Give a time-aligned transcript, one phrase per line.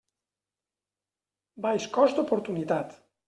[1.67, 2.97] Baix cost d'oportunitat.